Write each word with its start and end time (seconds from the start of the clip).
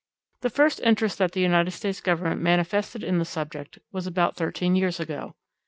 The 0.39 0.49
first 0.49 0.79
interest 0.79 1.19
that 1.19 1.33
the 1.33 1.41
United 1.41 1.69
States 1.69 2.01
Government 2.01 2.41
manifested 2.41 3.03
in 3.03 3.19
the 3.19 3.23
subject 3.23 3.77
was 3.91 4.07
about 4.07 4.35
thirteen 4.35 4.75
years 4.75 4.99
ago. 4.99 5.35